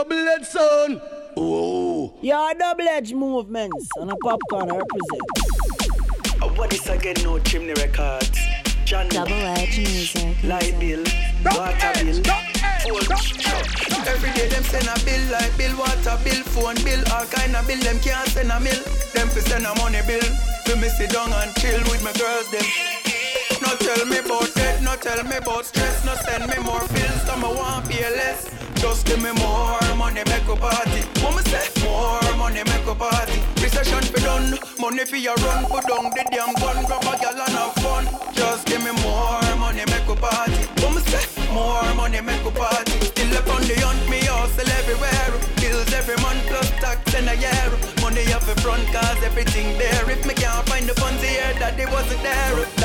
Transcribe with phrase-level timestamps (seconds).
[0.00, 0.98] Double edge son.
[1.36, 2.14] Oh.
[2.22, 6.42] Yeah, double-edged movements and a popcorn I represent.
[6.42, 7.16] Uh, what is again?
[7.22, 8.38] No chimney records.
[8.86, 10.42] John double-edged music.
[10.42, 11.04] Light bill,
[11.44, 14.08] water bill, phone.
[14.08, 17.66] Every day them send a bill, light bill, water bill, phone bill, all kind of
[17.66, 17.80] bill.
[17.80, 18.80] Them can't send a mill.
[19.12, 20.24] Them fi send a money bill.
[20.64, 22.48] Fi me sit down and chill with my girls.
[22.48, 22.64] Them.
[23.60, 27.22] No tell me about debt, no tell me about stress, no send me more bills,
[27.28, 28.59] come I want pay less.
[28.80, 31.02] Just give me more money, make a party.
[31.22, 33.36] Mama say more money, make a party.
[33.60, 37.36] Recession fi done, money fi your run, put down the damn gun, grab a gal
[37.44, 38.08] and have fun.
[38.32, 40.64] Just give me more money, make a party.
[40.80, 42.96] Mama say more money, make a party.
[43.04, 45.30] Still up on the hunt, me hustle everywhere.
[45.60, 47.70] Bills every month plus tax in a year.
[48.00, 50.08] Money off the front, cause everything there.
[50.08, 52.79] If me can't find the funds here, that daddy wasn't there.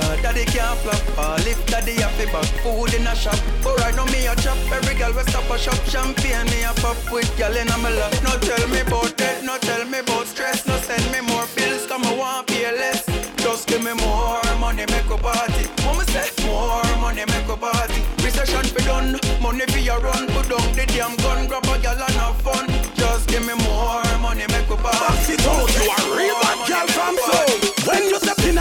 [0.00, 1.18] Daddy not stop, cause daddy can't flop.
[1.18, 3.38] Uh, All if daddy have to back food in a shop.
[3.62, 5.76] But right now me a chop, every girl we stop a shop.
[5.86, 8.12] Champagne me a pop with girl in a me lap.
[8.24, 10.66] No tell me about debt, no tell me about stress.
[10.66, 13.04] No send me more bills, come I want pay less.
[13.36, 15.64] Just give me more money, make a party.
[15.84, 18.00] Mama say more money, make a party.
[18.24, 20.26] Recession fi done, money fi your run.
[20.28, 22.66] Put down the damn gun, grab a gal and have fun.
[22.94, 24.98] Just give me more money, make a party.
[24.98, 27.52] Box it out, you a real bad girl from soul.
[27.88, 28.18] When you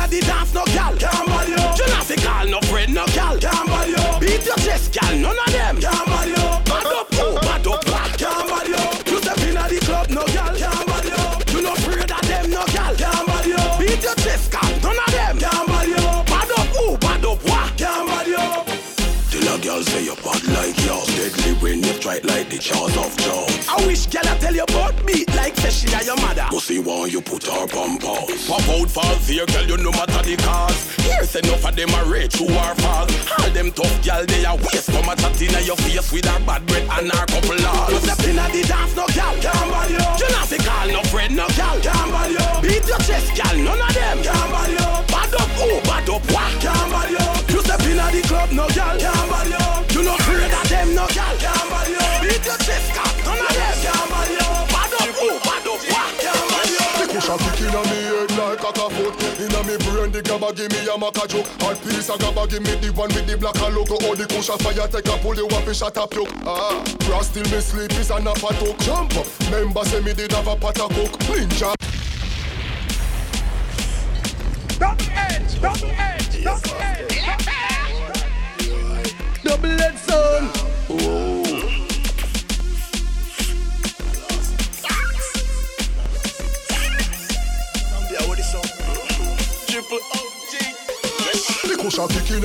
[0.09, 1.55] at the dance, no gal can't bother you.
[1.55, 4.19] Not fi call no friend, no gal can't bother you.
[4.19, 6.35] Beat your chest, gal, none of them can't bother you.
[6.65, 9.11] Bad up, oh, bad up, bad can't bother you.
[9.11, 11.53] You step in at the club, no gal can't bother you.
[11.53, 13.63] You no afraid of them, no gal can't bother you.
[13.79, 16.05] Beat your chest, gal, none of them can't bother you.
[16.25, 18.79] Bad up, oh, bad up, what can't bother you.
[19.29, 22.97] Till a girl say you're bad like yours Deadly when you strike like the jaws
[22.97, 24.65] of Jaws I wish girl I tell you
[26.09, 26.45] your mother.
[26.49, 30.23] Pussy one you put her on pause Pop out falls here girl you no matter
[30.25, 34.25] the cause Here's enough of them are rich who are false All them tough girl
[34.25, 34.89] they are waste.
[34.89, 37.99] Come a chat in your face with her bad breath and her couple laws You
[38.01, 41.01] step in at the dance no girl can't bother you You not fi call no
[41.13, 44.73] friend no girl can't bother you Beat your chest girl none of them can't bother
[44.73, 48.21] you Bad up who bad up what can't bother you You step in at the
[48.25, 49.68] club no girl can't bother you
[57.29, 60.79] cushion kick inna me head like a foot Inna me brain the gabba give me
[60.87, 61.45] a maca joke.
[61.61, 63.95] Hot piece of gabba give me the one with the black and logo.
[64.05, 67.29] All the cushion fire take a pull you up and shut up yoke Ah, cross
[67.29, 70.55] till me sleep is an a talk Jump up, member say me did have a
[70.55, 71.19] pot of coke.
[71.29, 71.73] Ninja
[74.79, 76.08] Double edge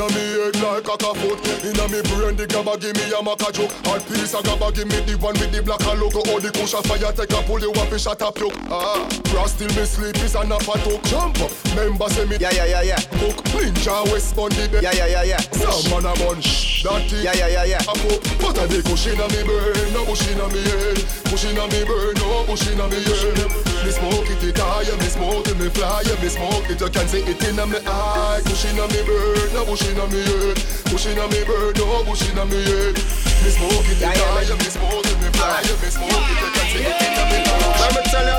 [0.05, 3.53] inna me head like a foot Inna me brain the gabba give me a maca
[3.53, 3.73] joke.
[3.87, 6.21] Hot piece of gabba give me the one with the black and logo.
[6.31, 9.55] All the cushion fire take a pull you up and shut up yoke Ah, cross
[9.55, 11.03] till me sleep is an a talk.
[11.05, 13.01] Jump up, member say me Yeah, yeah, yeah, yeah.
[13.21, 15.41] cook Ninja West on the bed Yeah, yeah, yeah, yeah.
[15.55, 17.91] Some man a bunch That thing Yeah, yeah, yeah, yeah.
[17.91, 20.99] a pop But a the cushion a me brain No bush inna me head
[21.31, 23.39] Cushion a me brain No bush inna me head
[23.87, 27.07] Me smoke it it high Me smoke it me fly Me smoke it You can
[27.09, 30.59] see it inna me eye Cushion a me brain No bush inna me head
[30.91, 32.95] Cushion a me brain No bush inna me head
[33.43, 34.59] Me smoke it it Yeah, yeah, high yeah.
[34.59, 37.79] Me smoke it me fly Me smoke it You can see it inna me eye
[37.81, 38.39] Let me tell you.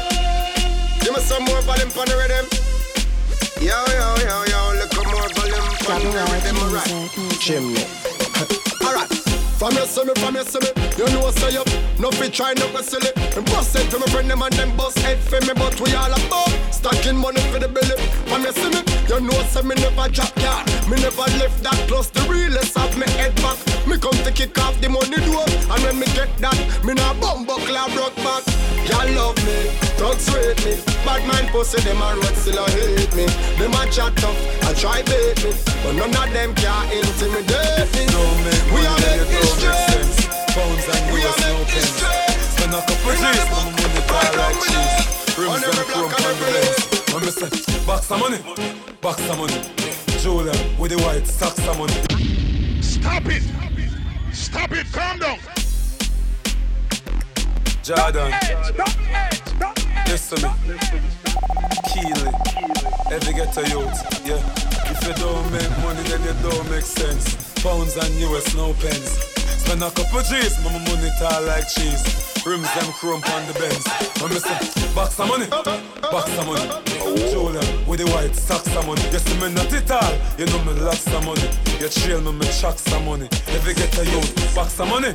[1.01, 2.45] Give me some more volume for the rhythm.
[3.61, 4.64] Yo, yo, yo, yo.
[5.87, 6.11] Double.
[7.37, 7.85] Chimney.
[8.83, 9.24] Alright.
[9.55, 10.67] From you see me, from you see me,
[10.97, 11.63] you know say you
[11.97, 13.07] No fit try no go silly.
[13.39, 15.95] And bust it to my friend them and them bust head for me But we
[15.95, 17.95] all about stacking money for the belly
[18.27, 21.79] From you see me, you know say me never drop yard Me never left that
[21.87, 23.55] plus the realest of me head back.
[23.87, 27.15] Me come to kick off the money door And when me get that, me nah
[27.15, 28.43] bumbo clap rock back.
[28.91, 30.75] Y'all love me, thugs rate me.
[31.07, 33.25] Bad mind pussy, them a road still a hate me.
[33.55, 35.51] Them a chat tough, I try bait me
[35.81, 38.05] But none of them can intimidate me.
[38.75, 39.05] We are
[39.35, 39.54] history
[40.55, 41.89] Pounds and We US are no pens.
[42.55, 45.37] Spend a couple G's, my money buy like cheese.
[45.37, 46.79] Rims and chrome and on the every lens.
[47.11, 48.39] When me say, box of money,
[49.01, 49.59] box of money.
[50.21, 51.93] Julia with the white socks of money.
[52.81, 53.43] Stop it!
[54.31, 54.85] Stop it!
[54.93, 55.39] Calm down!
[57.83, 58.31] Jordan,
[60.07, 60.79] listen to me.
[61.91, 62.31] Keely,
[63.11, 64.39] every ghetto youth, yeah.
[64.89, 67.53] If you don't make money, then you don't make sense.
[67.61, 69.34] Pounds and US, no pens.
[69.65, 72.03] Spend a couple G's, my money tall like cheese.
[72.45, 73.83] Rims them chrome on the Benz.
[74.21, 76.94] I'm say, box of money, box of money.
[77.31, 79.01] Julia with the white socks of money.
[79.11, 81.47] You see me not it all, you know me lots of money.
[81.79, 83.27] You trail me, me chuck some money.
[83.51, 85.13] You get a youth, box of money,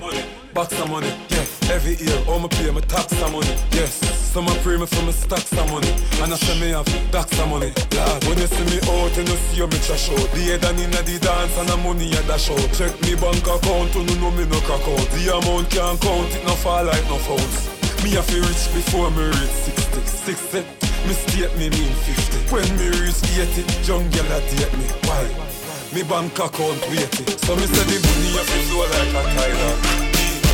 [0.55, 1.13] box of money.
[1.29, 3.55] Yeah, every year, all my pay, me tax some money.
[3.73, 3.95] Yes,
[4.33, 5.91] some I pray me for me stack some money.
[6.23, 7.73] And I say me have tax some money.
[7.95, 10.29] Lord, when you see me out, you know see you me trash out.
[10.33, 12.71] The head and inna the dance and the money I dash out.
[12.73, 15.09] Check me bank account, you know me no crack out.
[15.13, 17.69] The amount can't count, it no fall like no phones.
[18.05, 20.01] Me have to rich before me reach 60.
[20.21, 22.53] 60, me state me mean 50.
[22.53, 24.87] When me reach 80, jungle a date me.
[25.07, 25.25] Why?
[25.95, 27.31] Me bank account waiting.
[27.45, 29.75] So me say the money have to flow like a Tyler.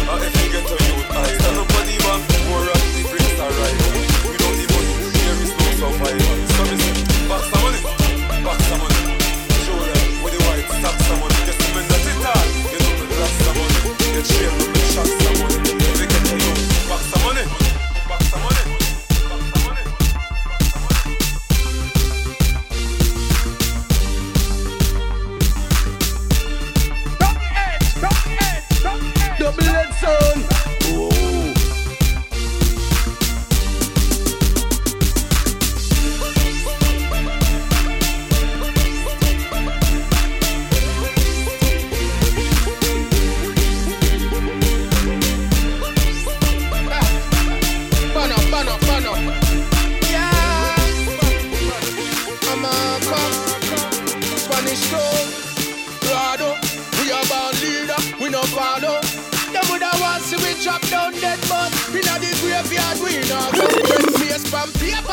[0.06, 3.02] And if you get a youth high, stand up on the bank, more of the
[3.10, 3.78] bricks are right.
[4.24, 6.35] Without the money, there is no survival.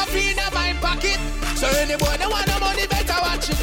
[0.07, 1.19] Paper in my pocket.
[1.55, 3.59] So any boy that want no money better watch it.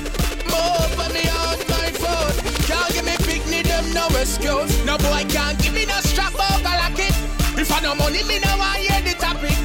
[0.49, 2.35] Move for me on my phone.
[2.65, 4.85] Can't give me picnic them no excuse.
[4.85, 7.15] No boy can't give me no strap over like it
[7.59, 9.57] If I no money me no want hear the topic.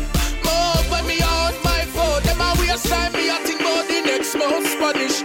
[0.43, 2.23] Move for me on my phone.
[2.23, 5.21] Them a waste time me a think about the next month Spanish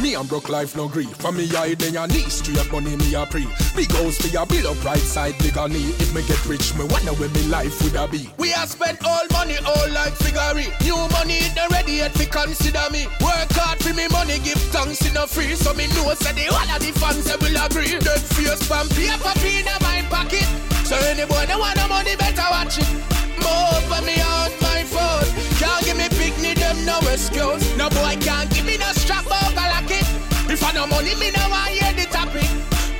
[0.00, 1.14] me and broke life no grief.
[1.16, 3.46] For me, I then your knees straight money me a pre.
[3.76, 5.90] Big house for your build up right side, bigger knee.
[6.00, 8.30] If me get rich, me wonder where me life would a be.
[8.38, 10.40] We have spent all money, all like figure.
[10.82, 13.06] New money in the ready yet fi consider me.
[13.20, 15.54] Work hard for me money, give thanks in a free.
[15.54, 17.98] So me know say the all of the fans they will agree.
[17.98, 20.48] Dead face from paper in my pocket.
[20.84, 22.90] So any boy that want no money better watch it.
[23.38, 24.59] More for me on
[27.08, 27.64] excuse.
[27.76, 30.06] No boy can't give me no strap over like it.
[30.50, 32.48] If I no money, me no want hear the topic.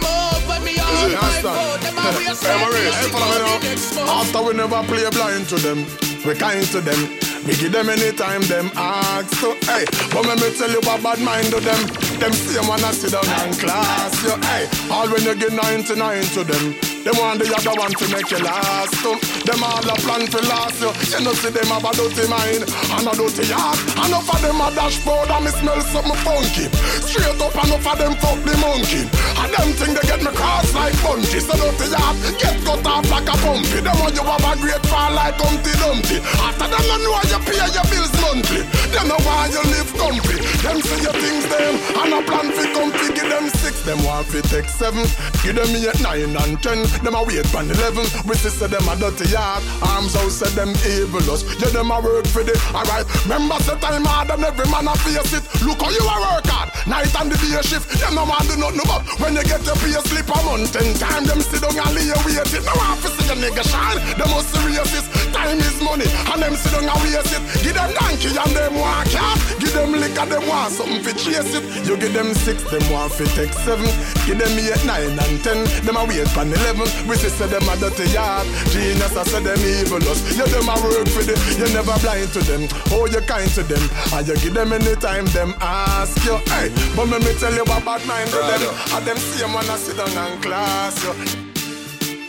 [0.01, 1.43] More me on my understand.
[1.43, 1.81] phone.
[1.81, 3.59] Them a waste Hey, time, Marie, me hey, think follow me about now.
[3.59, 4.11] the next month.
[4.11, 5.79] After we never play blind to them,
[6.25, 7.01] we kind to them.
[7.47, 9.85] We give them anytime them ask to, hey.
[10.13, 11.81] But let me tell you what bad mind to them.
[12.21, 14.69] Them same I sit down and class you, hey.
[14.93, 16.90] All when you get 99 to them.
[17.01, 19.17] Them want the other one to make you last to.
[19.49, 20.93] Them all a plan to last you.
[21.09, 23.81] You know see them have a dirty mind and a dirty heart.
[24.05, 26.69] Enough of them a dashboard and me smell something funky.
[27.09, 29.09] Straight up enough of them fuck the monkey.
[29.41, 31.41] And them think they get me cross like bunchy.
[31.41, 33.81] So dirty heart get cut off like a pumpy.
[33.81, 36.19] Them you have a great fall like Humpty Dumpty.
[36.43, 38.63] After them no know you pay your bills monthly.
[38.91, 40.37] Them no want you live comfy.
[40.63, 43.15] Them see your things them and a plan for comfy.
[43.15, 45.05] Give them six, them want fi take seven.
[45.43, 46.83] Give them eight, nine and ten.
[47.03, 48.05] Them a wait for eleven.
[48.27, 49.63] We see say them a dirty yard.
[49.83, 51.43] Arms out say them evil us.
[51.61, 53.07] Yeah, them a work for the alright.
[53.25, 55.45] Remember say time hard and every man a face it.
[55.63, 56.69] Look how you a work hard.
[56.87, 57.87] Night and the day shift.
[58.01, 60.95] Them no want do nothing but when you get your pay slip a month in
[60.99, 61.25] time.
[61.25, 62.65] Them sit down and lay wait it.
[62.65, 64.00] No want fi see your nigga shine.
[64.19, 65.07] Them must serious it.
[65.33, 67.43] Time is money and them sit down and waste it.
[67.63, 69.39] Give them donkey and them want cat.
[69.61, 71.65] Give them liquor, them want something fi chase it.
[71.87, 73.87] You give them six, them want fi take seven.
[74.27, 75.65] Give them eight, nine and ten.
[75.85, 76.89] Them a wait for eleven.
[77.09, 78.47] We say them a dirty yard.
[78.71, 80.21] Genius I say them evil us.
[80.37, 81.35] You them a work for the.
[81.59, 82.69] You never blind to them.
[82.91, 83.85] Oh you kind to them.
[84.13, 86.37] And you give them any time them ask you.
[86.53, 88.63] Hey, but me me tell you bad mind to them.
[88.95, 91.15] And them same one a sit down and class you.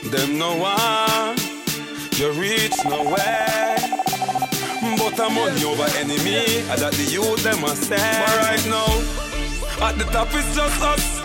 [0.10, 1.36] Them no one,
[2.18, 3.76] you reach nowhere.
[4.98, 7.96] But I'm money over enemy, and that the youth them a say.
[7.98, 11.22] But right now, at the top it's just us.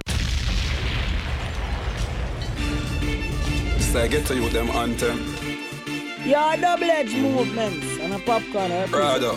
[3.93, 5.19] So I get to you them anthem,
[6.25, 8.93] Your double edge movements and a popcorn eh, represent.
[8.93, 9.33] brother.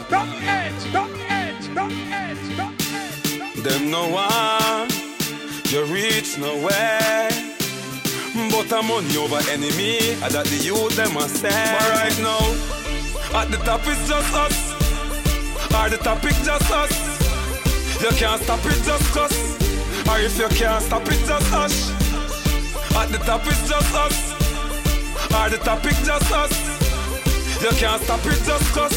[3.64, 4.90] Them no one,
[5.70, 7.30] you reach nowhere.
[8.48, 11.50] But I'm money over enemy, and that the youth them a say.
[11.50, 12.40] But right now,
[13.40, 14.70] at the top it's just us.
[15.76, 16.92] Or the topic just us.
[18.02, 19.36] You can't stop it just us.
[20.10, 21.92] Or if you can't stop it just us.
[22.96, 24.32] At the top it's just us.
[25.32, 27.62] Or the topic just us.
[27.62, 28.96] You can't stop it just us.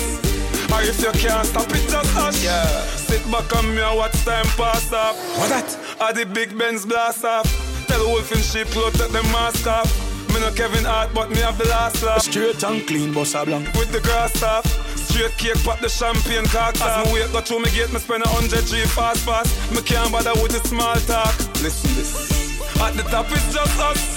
[0.72, 2.42] Or if you can't stop it just us.
[2.42, 2.64] Yeah.
[2.86, 5.16] Sit back on me and watch time pass off.
[5.38, 5.96] What that?
[6.00, 7.71] Are the big Benz blast off.
[7.86, 9.90] Tell the Wolf in sheep clothes take them mask off.
[10.32, 12.22] Me no Kevin Hart, but me have the last laugh.
[12.22, 13.72] Straight and clean, boss a blank.
[13.74, 14.66] With the grass off.
[14.96, 18.24] Straight cake, pop the champagne cock As me wait, go through me gate, me spend
[18.24, 19.52] a hundred G fast fast.
[19.72, 21.36] Me can't bother with the small talk.
[21.60, 22.32] Listen this.
[22.80, 24.16] At the top it's just us.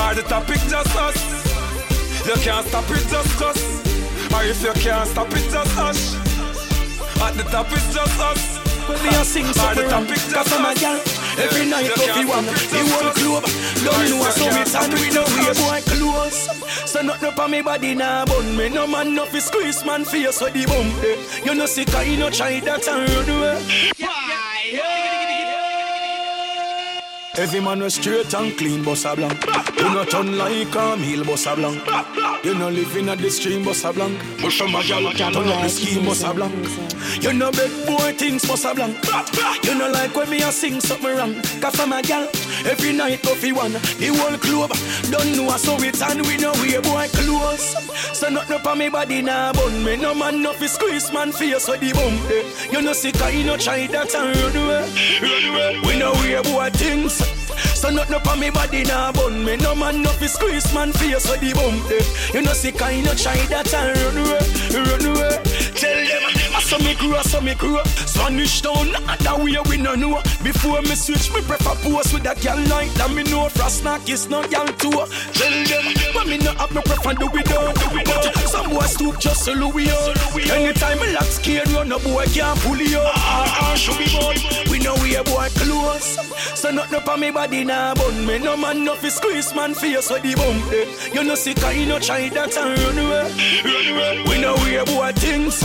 [0.00, 1.18] Or the topic just us.
[2.26, 3.60] You can't stop it just us.
[4.32, 6.14] Or if you can't stop it just us.
[7.20, 8.58] At the top it's just us.
[8.88, 12.44] When me a sing something wrong, cause I'm a girl Every night go fi one,
[12.46, 13.44] the whole club
[13.84, 16.48] Don't know so it's and we know we boy close
[16.90, 18.68] So nothing up on me body nah bun me.
[18.68, 21.44] No man no fi squeeze man face so the bump eh.
[21.44, 24.01] You know sick I no try that and run away
[27.38, 29.42] Every man was straight and clean, boss a blank.
[29.78, 31.82] You not turn like a meal, boss a blank.
[32.44, 34.20] You no live in a the stream, boss a blank.
[34.52, 36.52] From a gal, turn up the scheme, boss a blank.
[37.22, 38.98] You no beg boy things, boss a blank.
[39.64, 41.34] You no like when me a sing something wrong.
[41.62, 42.28] Cause from a gal,
[42.66, 43.72] every night fi one.
[43.72, 44.72] The whole club
[45.10, 47.81] don't know so it's and we know we boy close.
[48.22, 49.96] So nothing up on me body nah bun me.
[49.96, 52.30] No man no fi squeeze man face so the bump.
[52.30, 52.70] eh.
[52.70, 54.86] You no sick, you no try that and run away.
[55.20, 55.80] Run away.
[55.82, 57.14] We know we boy things.
[57.74, 60.92] So nothing up on me body nah bun me No man no fi squeeze man
[60.92, 62.32] face so the bump eh.
[62.32, 64.38] You know see kind of try that and run away,
[64.70, 65.42] run away
[65.74, 69.76] Tell them I saw me crew, I saw me crew Spanish town, that way we
[69.76, 70.22] no know.
[70.42, 74.08] Before me switch, me prefer post with that girl like that Me know frost knock
[74.08, 77.72] is no girl too Tell them, but me no have me prefer do it down
[78.04, 80.16] But some boy stoop just so Louis on
[80.50, 83.12] Anytime me lock scared run a boy can't pull you up.
[83.16, 84.34] Ah, ah, show me boy.
[84.70, 86.18] We know we a boy close.
[86.58, 88.38] So nothing up on me body nah bun me.
[88.38, 91.14] No man no fi squeeze man face so the bump eh.
[91.14, 93.30] You know sick I no try that and run away.
[93.64, 94.24] Run away.
[94.28, 95.62] We know we a boy things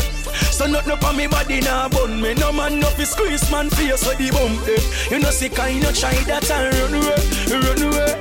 [0.57, 2.33] so nothing up on me body nah bun me.
[2.33, 4.81] No man no fi squeeze man face so the bump eh.
[5.13, 7.15] You know sick I no try that and run away
[7.53, 8.15] Run away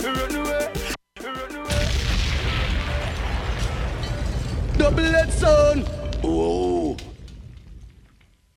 [0.00, 0.68] Run away
[1.24, 1.88] Run away.
[4.78, 5.84] Double head son.
[6.22, 6.69] Oh